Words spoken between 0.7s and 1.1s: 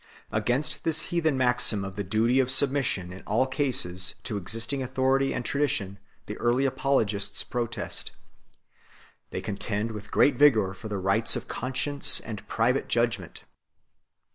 this